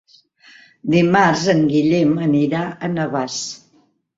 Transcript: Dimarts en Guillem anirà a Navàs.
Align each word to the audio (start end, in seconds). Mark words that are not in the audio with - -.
Dimarts 0.93 1.45
en 1.53 1.61
Guillem 1.73 2.17
anirà 2.29 2.65
a 2.67 2.91
Navàs. 2.99 3.37